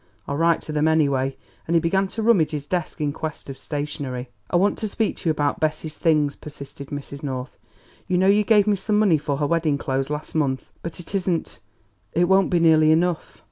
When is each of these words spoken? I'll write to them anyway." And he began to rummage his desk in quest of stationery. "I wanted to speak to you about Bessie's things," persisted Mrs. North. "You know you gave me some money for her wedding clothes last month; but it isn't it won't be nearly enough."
I'll 0.27 0.35
write 0.35 0.61
to 0.63 0.71
them 0.71 0.87
anyway." 0.87 1.37
And 1.67 1.75
he 1.75 1.79
began 1.79 2.07
to 2.07 2.23
rummage 2.23 2.49
his 2.53 2.65
desk 2.65 2.99
in 3.01 3.13
quest 3.13 3.51
of 3.51 3.57
stationery. 3.59 4.29
"I 4.49 4.55
wanted 4.55 4.79
to 4.79 4.87
speak 4.87 5.17
to 5.17 5.29
you 5.29 5.31
about 5.31 5.59
Bessie's 5.59 5.95
things," 5.95 6.35
persisted 6.35 6.87
Mrs. 6.87 7.21
North. 7.21 7.55
"You 8.07 8.17
know 8.17 8.25
you 8.25 8.43
gave 8.43 8.65
me 8.65 8.75
some 8.77 8.97
money 8.97 9.19
for 9.19 9.37
her 9.37 9.45
wedding 9.45 9.77
clothes 9.77 10.09
last 10.09 10.33
month; 10.33 10.71
but 10.81 10.99
it 10.99 11.13
isn't 11.13 11.59
it 12.13 12.23
won't 12.23 12.49
be 12.49 12.59
nearly 12.59 12.89
enough." 12.91 13.37